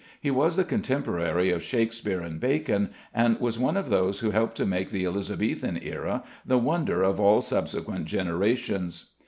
He 0.19 0.31
was 0.31 0.55
the 0.55 0.63
contemporary 0.63 1.51
of 1.51 1.61
Shakespeare 1.61 2.21
and 2.21 2.39
Bacon, 2.39 2.89
and 3.13 3.39
was 3.39 3.59
one 3.59 3.77
of 3.77 3.89
those 3.89 4.21
who 4.21 4.31
helped 4.31 4.57
to 4.57 4.65
make 4.65 4.89
the 4.89 5.05
Elizabethan 5.05 5.77
era 5.83 6.23
the 6.43 6.57
wonder 6.57 7.03
of 7.03 7.19
all 7.19 7.39
subsequent 7.41 8.05
generations. 8.05 9.11